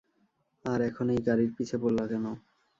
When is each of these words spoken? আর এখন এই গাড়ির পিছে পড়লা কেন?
আর 0.65 0.79
এখন 0.89 1.05
এই 1.15 1.21
গাড়ির 1.27 1.51
পিছে 1.55 1.75
পড়লা 1.81 2.05
কেন? 2.11 2.25